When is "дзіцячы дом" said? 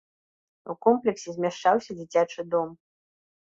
2.01-2.73